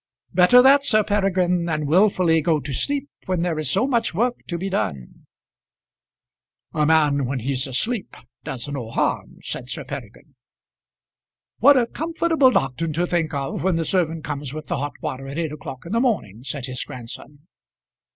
[0.33, 4.33] "Better that, Sir Peregrine, than wilfully go to sleep when there is so much work
[4.47, 5.27] to be done."
[6.73, 10.33] "A man when he's asleep does no harm," said Sir Peregrine.
[11.59, 15.27] "What a comfortable doctrine to think of when the servant comes with the hot water
[15.27, 17.41] at eight o'clock in the morning!" said his grandson.